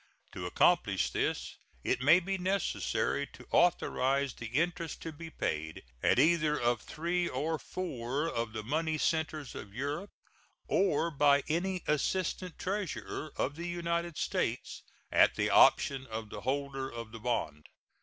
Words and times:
To 0.31 0.47
accomplish 0.47 1.11
this 1.11 1.57
it 1.83 2.01
may 2.01 2.19
be 2.19 2.35
necessary 2.35 3.27
to 3.33 3.45
authorize 3.51 4.33
the 4.33 4.47
interest 4.47 4.99
to 5.03 5.11
be 5.11 5.29
paid 5.29 5.83
at 6.01 6.17
either 6.17 6.59
of 6.59 6.81
three 6.81 7.27
or 7.27 7.59
four 7.59 8.27
of 8.27 8.53
the 8.53 8.63
money 8.63 8.97
centers 8.97 9.53
of 9.53 9.75
Europe, 9.75 10.09
or 10.67 11.11
by 11.11 11.43
any 11.47 11.83
assistant 11.85 12.57
treasurer 12.57 13.31
of 13.35 13.55
the 13.55 13.67
United 13.67 14.17
States, 14.17 14.81
at 15.11 15.35
the 15.35 15.51
option 15.51 16.07
of 16.07 16.31
the 16.31 16.41
holder 16.41 16.89
of 16.89 17.11
the 17.11 17.19
bond. 17.19 17.69